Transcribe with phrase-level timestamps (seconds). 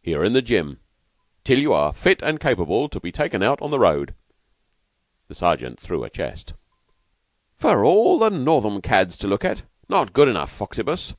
[0.00, 0.80] "Here in the gym
[1.44, 4.14] till you are fit an' capable to be taken out on the road."
[5.28, 6.54] The Sergeant threw a chest.
[7.58, 9.64] "For all the Northam cads to look at?
[9.86, 11.12] Not good enough, Foxibus."